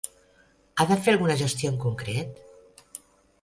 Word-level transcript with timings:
Ha 0.83 0.87
de 0.91 0.97
fer 1.07 1.13
alguna 1.15 1.35
gestió 1.41 1.73
en 1.75 1.79
concret? 1.85 2.41